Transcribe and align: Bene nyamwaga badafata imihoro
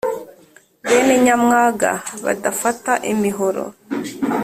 Bene 0.87 1.15
nyamwaga 1.25 1.91
badafata 2.25 2.91
imihoro 3.11 3.63